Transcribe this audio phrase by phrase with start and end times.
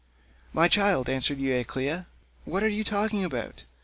[0.51, 2.07] "My child," answered Euryclea,
[2.45, 3.65] "what are you talking about?